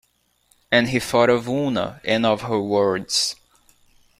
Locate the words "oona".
1.47-2.01